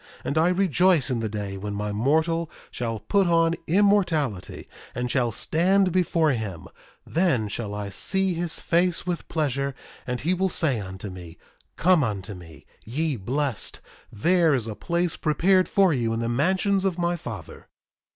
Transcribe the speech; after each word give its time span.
And 0.23 0.35
I 0.35 0.47
rejoice 0.49 1.11
in 1.11 1.19
the 1.19 1.29
day 1.29 1.57
when 1.57 1.75
my 1.75 1.91
mortal 1.91 2.49
shall 2.71 3.01
put 3.01 3.27
on 3.27 3.53
immortality, 3.67 4.67
and 4.95 5.11
shall 5.11 5.31
stand 5.31 5.91
before 5.91 6.31
him; 6.31 6.67
then 7.05 7.47
shall 7.47 7.75
I 7.75 7.89
see 7.91 8.33
his 8.33 8.59
face 8.59 9.05
with 9.05 9.27
pleasure, 9.27 9.75
and 10.07 10.19
he 10.21 10.33
will 10.33 10.49
say 10.49 10.79
unto 10.79 11.11
me: 11.11 11.37
Come 11.75 12.03
unto 12.03 12.33
me, 12.33 12.65
ye 12.83 13.15
blessed, 13.15 13.79
there 14.11 14.55
is 14.55 14.67
a 14.67 14.73
place 14.73 15.15
prepared 15.15 15.69
for 15.69 15.93
you 15.93 16.13
in 16.13 16.19
the 16.19 16.27
mansions 16.29 16.83
of 16.83 16.97
my 16.97 17.15
Father. 17.15 17.67